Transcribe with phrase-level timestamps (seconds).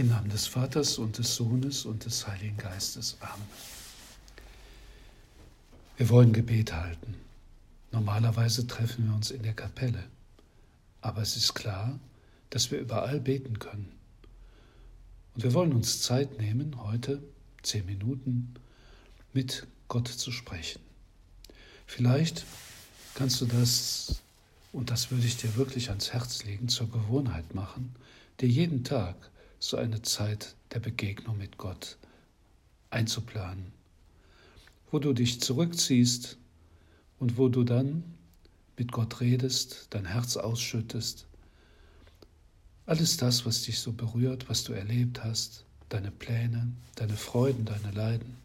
[0.00, 3.18] Im Namen des Vaters und des Sohnes und des Heiligen Geistes.
[3.20, 3.46] Amen.
[5.98, 7.16] Wir wollen Gebet halten.
[7.92, 10.02] Normalerweise treffen wir uns in der Kapelle.
[11.02, 12.00] Aber es ist klar,
[12.48, 13.92] dass wir überall beten können.
[15.34, 17.22] Und wir wollen uns Zeit nehmen, heute
[17.62, 18.54] zehn Minuten
[19.34, 20.80] mit Gott zu sprechen.
[21.84, 22.46] Vielleicht
[23.16, 24.22] kannst du das,
[24.72, 27.94] und das würde ich dir wirklich ans Herz legen, zur Gewohnheit machen,
[28.40, 29.30] dir jeden Tag
[29.60, 31.98] so eine Zeit der Begegnung mit Gott
[32.88, 33.72] einzuplanen,
[34.90, 36.38] wo du dich zurückziehst
[37.18, 38.02] und wo du dann
[38.76, 41.26] mit Gott redest, dein Herz ausschüttest,
[42.86, 47.90] alles das, was dich so berührt, was du erlebt hast, deine Pläne, deine Freuden, deine
[47.92, 48.38] Leiden,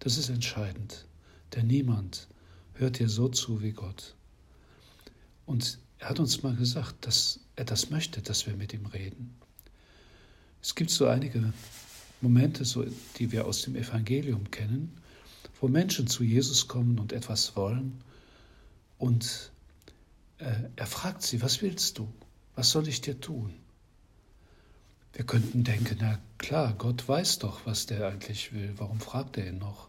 [0.00, 1.06] das ist entscheidend,
[1.54, 2.28] denn niemand
[2.74, 4.14] hört dir so zu wie Gott.
[5.46, 9.34] Und er hat uns mal gesagt, dass er das möchte, dass wir mit ihm reden.
[10.62, 11.52] Es gibt so einige
[12.20, 12.84] Momente, so,
[13.18, 14.96] die wir aus dem Evangelium kennen,
[15.60, 18.02] wo Menschen zu Jesus kommen und etwas wollen
[18.98, 19.50] und
[20.38, 22.12] äh, er fragt sie, was willst du?
[22.54, 23.54] Was soll ich dir tun?
[25.14, 28.74] Wir könnten denken, na klar, Gott weiß doch, was der eigentlich will.
[28.76, 29.88] Warum fragt er ihn noch?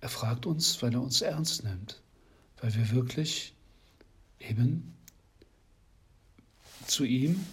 [0.00, 2.00] Er fragt uns, weil er uns ernst nimmt,
[2.60, 3.54] weil wir wirklich
[4.40, 4.94] eben
[6.86, 7.44] zu ihm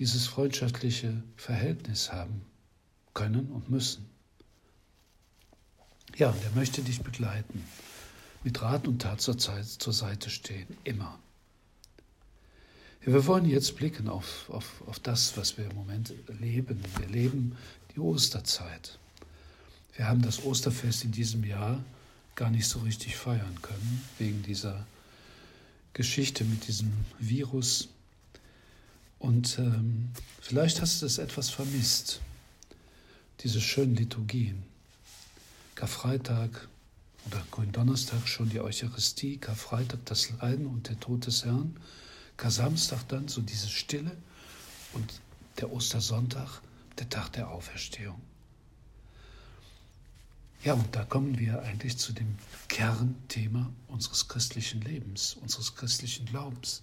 [0.00, 2.40] dieses freundschaftliche Verhältnis haben
[3.12, 4.06] können und müssen.
[6.16, 7.62] Ja, und er möchte dich begleiten,
[8.42, 11.18] mit Rat und Tat zur, Zeit, zur Seite stehen, immer.
[13.04, 16.82] Ja, wir wollen jetzt blicken auf, auf, auf das, was wir im Moment leben.
[16.98, 17.56] Wir leben
[17.94, 18.98] die Osterzeit.
[19.96, 21.84] Wir haben das Osterfest in diesem Jahr
[22.36, 24.86] gar nicht so richtig feiern können, wegen dieser
[25.92, 27.90] Geschichte mit diesem Virus.
[29.20, 30.08] Und ähm,
[30.40, 32.20] vielleicht hast du es etwas vermisst,
[33.40, 34.64] diese schönen Liturgien.
[35.74, 36.68] Karfreitag
[37.26, 41.78] oder Gründonnerstag schon die Eucharistie, Karfreitag das Leiden und der Tod des Herrn,
[42.38, 44.16] Kar-Samstag dann so diese Stille
[44.94, 45.20] und
[45.58, 46.62] der Ostersonntag,
[46.98, 48.20] der Tag der Auferstehung.
[50.64, 56.82] Ja, und da kommen wir eigentlich zu dem Kernthema unseres christlichen Lebens, unseres christlichen Glaubens.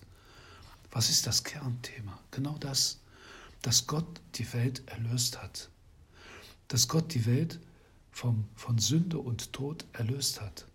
[0.91, 2.19] Was ist das Kernthema?
[2.31, 2.99] Genau das,
[3.61, 5.69] dass Gott die Welt erlöst hat.
[6.67, 7.59] Dass Gott die Welt
[8.11, 10.65] vom, von Sünde und Tod erlöst hat.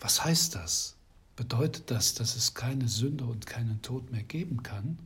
[0.00, 0.96] Was heißt das?
[1.36, 4.98] Bedeutet das, dass es keine Sünde und keinen Tod mehr geben kann?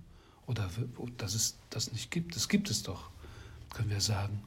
[0.46, 0.68] Oder
[1.16, 2.36] dass es das nicht gibt?
[2.36, 3.10] Das gibt es doch,
[3.72, 4.42] können wir sagen.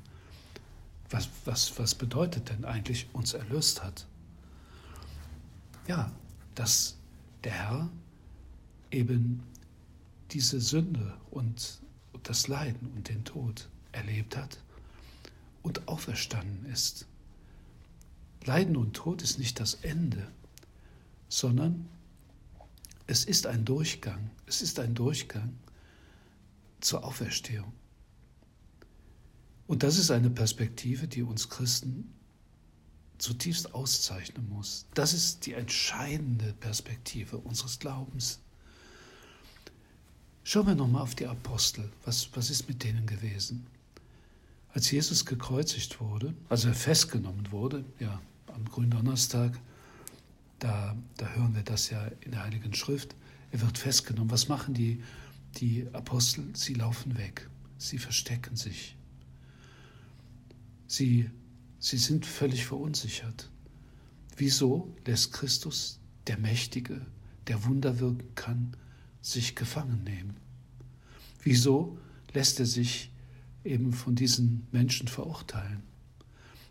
[1.09, 4.07] Was, was, was bedeutet denn eigentlich uns erlöst hat?
[5.87, 6.11] Ja,
[6.55, 6.97] dass
[7.43, 7.89] der Herr
[8.91, 9.43] eben
[10.31, 11.79] diese Sünde und
[12.23, 14.57] das Leiden und den Tod erlebt hat
[15.63, 17.07] und auferstanden ist.
[18.45, 20.31] Leiden und Tod ist nicht das Ende,
[21.29, 21.87] sondern
[23.07, 24.31] es ist ein Durchgang.
[24.45, 25.53] Es ist ein Durchgang
[26.79, 27.73] zur Auferstehung.
[29.67, 32.13] Und das ist eine Perspektive, die uns Christen
[33.17, 34.87] zutiefst auszeichnen muss.
[34.93, 38.39] Das ist die entscheidende Perspektive unseres Glaubens.
[40.43, 41.89] Schauen wir nochmal auf die Apostel.
[42.03, 43.67] Was, was ist mit denen gewesen?
[44.73, 49.59] Als Jesus gekreuzigt wurde, also er festgenommen wurde, ja, am Gründonnerstag,
[50.59, 53.15] da, da hören wir das ja in der Heiligen Schrift,
[53.51, 54.31] er wird festgenommen.
[54.31, 55.03] Was machen die,
[55.57, 56.45] die Apostel?
[56.53, 58.95] Sie laufen weg, sie verstecken sich.
[60.87, 61.29] Sie,
[61.79, 63.49] sie sind völlig verunsichert.
[64.37, 67.05] Wieso lässt Christus, der Mächtige,
[67.47, 68.77] der Wunder wirken kann,
[69.21, 70.35] sich gefangen nehmen?
[71.43, 71.97] Wieso
[72.33, 73.11] lässt er sich
[73.63, 75.83] eben von diesen Menschen verurteilen?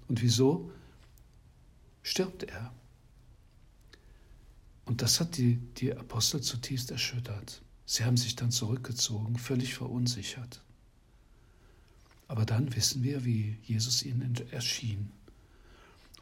[0.09, 0.71] Und wieso
[2.03, 2.73] stirbt er?
[4.85, 7.63] Und das hat die, die Apostel zutiefst erschüttert.
[7.87, 10.63] Sie haben sich dann zurückgezogen, völlig verunsichert.
[12.27, 15.11] Aber dann wissen wir, wie Jesus ihnen erschien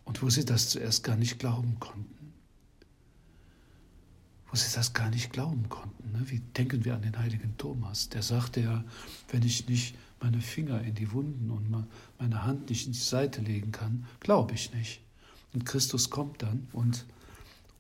[0.05, 2.18] und wo sie das zuerst gar nicht glauben konnten
[4.51, 6.13] wo sie das gar nicht glauben konnten.
[6.13, 6.31] Ne?
[6.31, 8.09] Wie denken wir an den heiligen Thomas?
[8.09, 8.85] Der sagte ja,
[9.29, 11.87] wenn ich nicht meine Finger in die Wunden und
[12.19, 15.01] meine Hand nicht in die Seite legen kann, glaube ich nicht.
[15.53, 17.07] Und Christus kommt dann und,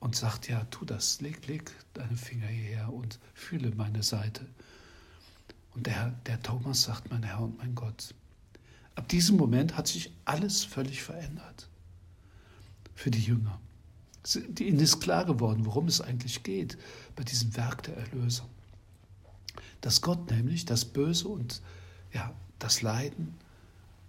[0.01, 4.47] und sagt, ja, tu das, leg, leg deine Finger hierher und fühle meine Seite.
[5.75, 8.15] Und der, der Thomas sagt, mein Herr und mein Gott.
[8.95, 11.69] Ab diesem Moment hat sich alles völlig verändert
[12.95, 13.61] für die Jünger.
[14.37, 16.77] Ihnen ist klar geworden, worum es eigentlich geht
[17.17, 18.49] bei diesem Werk der Erlösung.
[19.81, 21.63] Dass Gott nämlich das Böse und
[22.13, 23.35] ja, das Leiden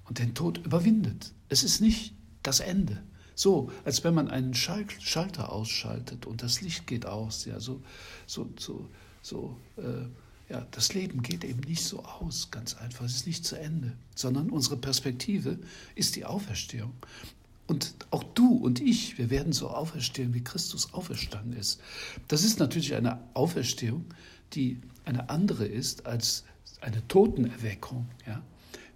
[0.06, 1.32] und den Tod überwindet.
[1.50, 2.14] Es ist nicht
[2.44, 3.02] das Ende.
[3.36, 7.46] So, als wenn man einen Schalter ausschaltet und das Licht geht aus.
[7.46, 7.82] Ja, so,
[8.26, 8.90] so, so,
[9.22, 10.08] so äh,
[10.52, 13.06] ja, das Leben geht eben nicht so aus, ganz einfach.
[13.06, 15.60] Es ist nicht zu Ende, sondern unsere Perspektive
[15.96, 16.94] ist die Auferstehung.
[17.70, 21.80] Und auch du und ich, wir werden so auferstehen, wie Christus auferstanden ist.
[22.28, 24.06] Das ist natürlich eine Auferstehung,
[24.54, 26.46] die eine andere ist als
[26.82, 28.10] eine Totenerweckung.
[28.26, 28.42] Ja?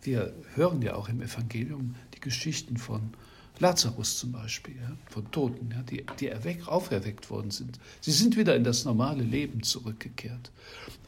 [0.02, 3.14] Wir hören ja auch im Evangelium die Geschichten von
[3.60, 4.98] Lazarus zum Beispiel, ja?
[5.06, 5.84] von Toten, ja?
[5.84, 7.80] die, die erweck, auferweckt worden sind.
[8.02, 10.52] Sie sind wieder in das normale Leben zurückgekehrt.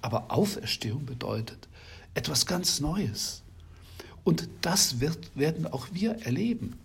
[0.03, 1.67] Aber Auferstehung bedeutet
[2.13, 3.41] etwas ganz Neues.
[4.23, 6.75] Und das wird, werden auch wir erleben.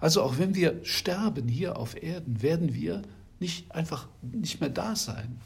[0.00, 3.02] Also auch wenn wir sterben hier auf Erden, werden wir
[3.38, 5.38] nicht einfach nicht mehr da sein,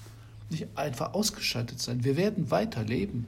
[0.50, 2.04] nicht einfach ausgeschaltet sein.
[2.04, 3.26] Wir werden weiterleben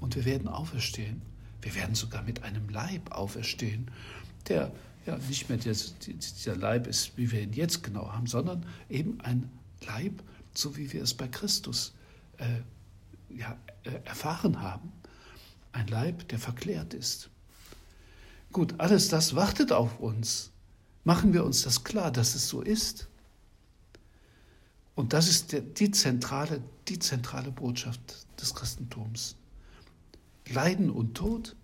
[0.00, 1.22] und wir werden auferstehen.
[1.62, 3.90] Wir werden sogar mit einem Leib auferstehen,
[4.48, 4.70] der
[5.06, 9.50] ja nicht mehr dieser Leib ist, wie wir ihn jetzt genau haben, sondern eben ein
[9.86, 10.22] Leib,
[10.54, 11.94] so wie wir es bei Christus
[12.38, 12.44] äh,
[13.34, 14.92] ja, äh, erfahren haben.
[15.72, 17.30] Ein Leib, der verklärt ist.
[18.56, 20.50] Gut, alles das wartet auf uns.
[21.04, 23.06] Machen wir uns das klar, dass es so ist.
[24.94, 28.00] Und das ist die zentrale, die zentrale Botschaft
[28.40, 29.36] des Christentums.
[30.48, 31.54] Leiden und Tod,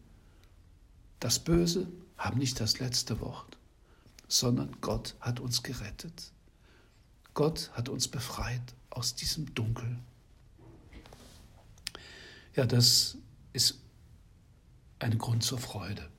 [1.18, 3.56] das Böse, haben nicht das letzte Wort,
[4.28, 6.30] sondern Gott hat uns gerettet.
[7.32, 9.98] Gott hat uns befreit aus diesem Dunkel.
[12.54, 13.16] Ja, das
[13.54, 13.78] ist
[14.98, 16.12] ein Grund zur Freude.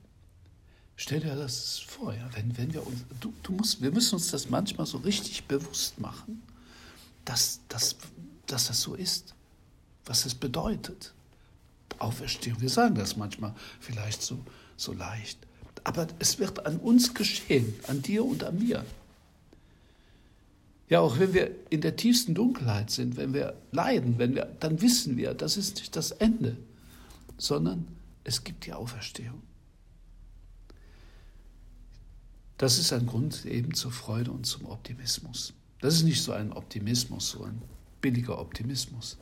[0.96, 4.30] Stell dir das vor, ja, wenn, wenn wir uns, du, du musst, wir müssen uns
[4.30, 6.42] das manchmal so richtig bewusst machen,
[7.24, 7.96] dass, dass,
[8.46, 9.34] dass das so ist,
[10.04, 11.12] was es bedeutet.
[11.98, 12.60] Auferstehung.
[12.60, 14.38] Wir sagen das manchmal vielleicht so,
[14.76, 15.38] so leicht.
[15.84, 18.84] Aber es wird an uns geschehen, an dir und an mir.
[20.88, 24.80] Ja, auch wenn wir in der tiefsten Dunkelheit sind, wenn wir leiden, wenn wir, dann
[24.80, 26.56] wissen wir, das ist nicht das Ende,
[27.38, 27.86] sondern
[28.22, 29.42] es gibt die Auferstehung.
[32.58, 35.54] Das ist ein Grund eben zur Freude und zum Optimismus.
[35.80, 37.60] Das ist nicht so ein Optimismus, so ein
[38.00, 39.18] billiger Optimismus,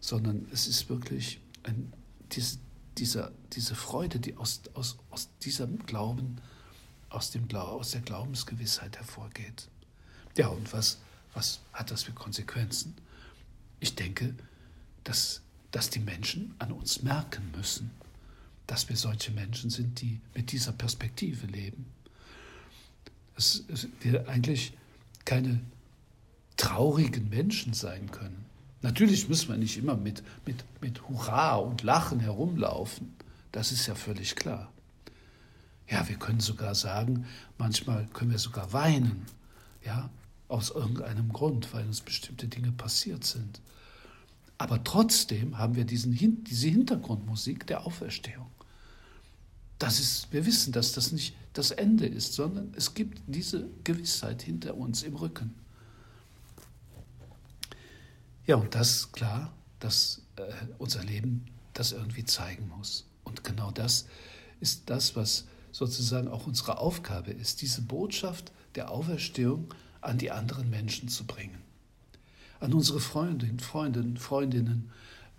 [0.00, 1.92] sondern es ist wirklich ein,
[2.32, 2.58] diese,
[2.98, 6.40] dieser, diese Freude, die aus, aus, aus diesem Glauben,
[7.10, 9.68] aus, dem, aus der Glaubensgewissheit hervorgeht.
[10.36, 10.98] Ja, und was,
[11.34, 12.96] was hat das für Konsequenzen?
[13.78, 14.34] Ich denke,
[15.04, 17.90] dass, dass die Menschen an uns merken müssen,
[18.66, 21.86] dass wir solche Menschen sind, die mit dieser Perspektive leben
[23.68, 24.72] dass wir eigentlich
[25.24, 25.60] keine
[26.56, 28.44] traurigen Menschen sein können.
[28.82, 33.14] Natürlich müssen wir nicht immer mit, mit, mit Hurra und Lachen herumlaufen.
[33.52, 34.72] Das ist ja völlig klar.
[35.88, 37.26] Ja, wir können sogar sagen,
[37.58, 39.26] manchmal können wir sogar weinen,
[39.84, 40.10] ja,
[40.48, 43.60] aus irgendeinem Grund, weil uns bestimmte Dinge passiert sind.
[44.58, 48.46] Aber trotzdem haben wir diesen, diese Hintergrundmusik der Auferstehung.
[49.82, 54.40] Das ist, wir wissen, dass das nicht das Ende ist, sondern es gibt diese Gewissheit
[54.40, 55.56] hinter uns im Rücken.
[58.46, 60.44] Ja, und das ist klar, dass äh,
[60.78, 63.06] unser Leben das irgendwie zeigen muss.
[63.24, 64.06] Und genau das
[64.60, 70.70] ist das, was sozusagen auch unsere Aufgabe ist, diese Botschaft der Auferstehung an die anderen
[70.70, 71.58] Menschen zu bringen.
[72.60, 74.92] An unsere Freundinnen, Freundinnen, Freundinnen,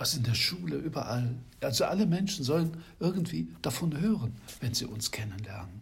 [0.03, 1.33] was in der Schule, überall.
[1.61, 5.79] Also alle Menschen sollen irgendwie davon hören, wenn sie uns kennenlernen.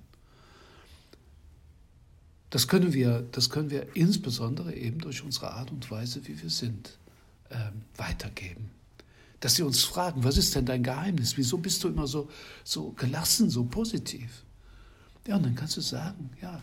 [2.51, 6.51] Das können wir, das können wir insbesondere eben durch unsere Art und Weise, wie wir
[6.51, 6.99] sind,
[7.49, 8.69] ähm, weitergeben.
[9.39, 11.35] Dass sie uns fragen, was ist denn dein Geheimnis?
[11.35, 12.29] Wieso bist du immer so,
[12.63, 14.43] so gelassen, so positiv?
[15.25, 16.61] Ja, und dann kannst du sagen, ja,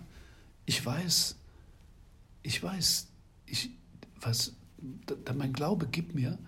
[0.64, 1.34] ich weiß,
[2.44, 3.08] ich weiß,
[3.46, 3.70] ich,
[4.20, 4.52] was,
[5.34, 6.38] mein Glaube gibt mir,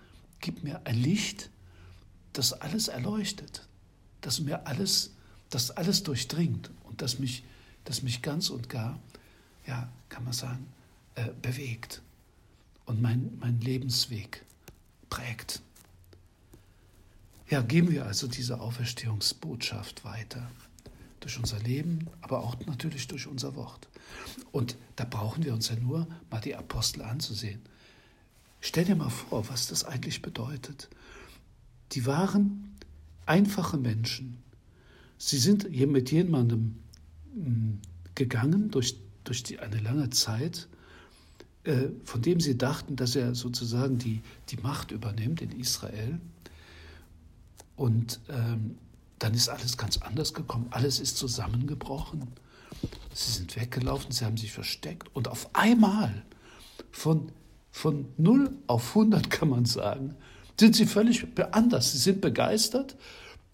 [0.41, 1.49] gibt mir ein Licht,
[2.33, 3.67] das alles erleuchtet,
[4.21, 5.11] das mir alles,
[5.49, 7.43] das alles durchdringt und das mich,
[7.85, 8.99] das mich ganz und gar
[9.67, 10.67] ja, kann man sagen,
[11.15, 12.01] äh, bewegt
[12.85, 14.45] und mein, mein Lebensweg
[15.09, 15.61] prägt.
[17.49, 20.49] Ja, geben wir also diese Auferstehungsbotschaft weiter.
[21.19, 23.87] Durch unser Leben, aber auch natürlich durch unser Wort.
[24.51, 27.61] Und da brauchen wir uns ja nur mal die Apostel anzusehen.
[28.61, 30.89] Stell dir mal vor, was das eigentlich bedeutet.
[31.91, 32.75] Die waren
[33.25, 34.37] einfache Menschen.
[35.17, 36.77] Sie sind mit jemandem
[37.33, 37.79] hm,
[38.15, 40.67] gegangen durch durch die, eine lange Zeit,
[41.63, 46.19] äh, von dem sie dachten, dass er sozusagen die, die Macht übernimmt in Israel.
[47.75, 48.77] Und ähm,
[49.19, 50.67] dann ist alles ganz anders gekommen.
[50.71, 52.27] Alles ist zusammengebrochen.
[53.13, 55.13] Sie sind weggelaufen, sie haben sich versteckt.
[55.15, 56.23] Und auf einmal,
[56.91, 57.31] von,
[57.71, 60.15] von 0 auf 100 kann man sagen,
[60.59, 61.93] sind sie völlig anders.
[61.93, 62.95] Sie sind begeistert.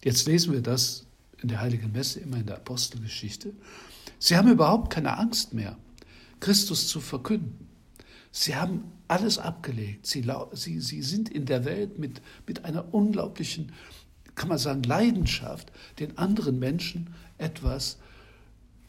[0.04, 1.06] Jetzt lesen wir das
[1.40, 3.54] in der Heiligen Messe, immer in der Apostelgeschichte.
[4.18, 5.78] Sie haben überhaupt keine Angst mehr,
[6.40, 7.68] Christus zu verkünden.
[8.30, 10.06] Sie haben alles abgelegt.
[10.06, 13.72] Sie, sie, sie sind in der Welt mit, mit einer unglaublichen,
[14.34, 17.98] kann man sagen, Leidenschaft, den anderen Menschen etwas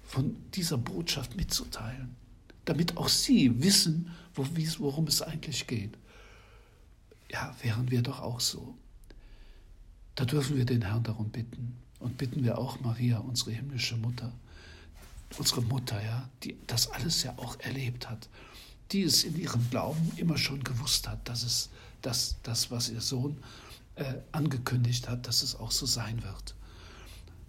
[0.03, 2.15] von dieser Botschaft mitzuteilen,
[2.69, 5.97] damit auch sie wissen, worum es eigentlich geht.
[7.31, 8.77] Ja, wären wir doch auch so.
[10.13, 11.77] Da dürfen wir den Herrn darum bitten.
[11.99, 14.31] Und bitten wir auch Maria, unsere himmlische Mutter,
[15.37, 18.29] unsere Mutter, ja, die das alles ja auch erlebt hat,
[18.91, 21.69] die es in ihrem Glauben immer schon gewusst hat, dass es
[22.01, 23.37] dass das, was ihr Sohn
[23.95, 26.55] äh, angekündigt hat, dass es auch so sein wird.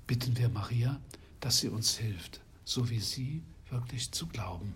[0.07, 0.99] Bitten wir Maria,
[1.41, 4.75] dass sie uns hilft, so wie sie wirklich zu glauben.